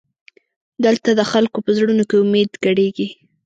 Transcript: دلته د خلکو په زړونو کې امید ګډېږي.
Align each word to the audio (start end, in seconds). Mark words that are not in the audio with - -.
دلته 0.85 1.09
د 1.13 1.21
خلکو 1.31 1.57
په 1.65 1.71
زړونو 1.77 2.03
کې 2.09 2.15
امید 2.23 2.51
ګډېږي. 2.63 3.07